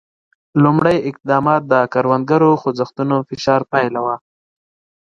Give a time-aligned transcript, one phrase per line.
[0.63, 4.15] لومړي اقدامات د کروندګرو خوځښتونو فشار پایله وه.